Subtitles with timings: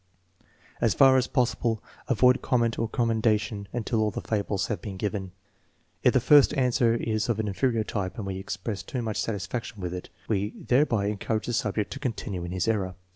[0.81, 5.31] As far as possible, avoid comment or commendation until all the fables have been given.
[6.01, 9.79] If the first answer is of an inferior type and we express too much satisfaction
[9.79, 12.95] with it, we thereby encourage the subject to continue in his error.